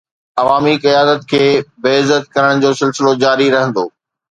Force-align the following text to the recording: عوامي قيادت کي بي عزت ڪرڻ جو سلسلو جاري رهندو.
عوامي 0.41 0.75
قيادت 0.85 1.21
کي 1.33 1.43
بي 1.81 1.89
عزت 1.99 2.23
ڪرڻ 2.35 2.55
جو 2.65 2.69
سلسلو 2.81 3.13
جاري 3.27 3.49
رهندو. 3.57 3.89